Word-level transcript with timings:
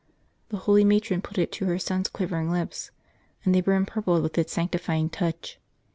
The 0.49 0.57
holy 0.57 0.83
matron 0.83 1.21
put 1.21 1.37
it 1.37 1.51
to 1.51 1.65
her 1.65 1.77
son's 1.77 2.09
quivering 2.09 2.49
lips, 2.49 2.89
and 3.45 3.53
they 3.53 3.61
were 3.61 3.75
empurpled 3.75 4.23
with 4.23 4.35
its 4.35 4.51
sanctifying 4.51 5.11
touch. 5.11 5.59